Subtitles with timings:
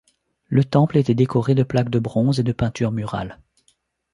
[0.47, 3.39] Le temple était décoré de plaques de bronze et de peintures murales.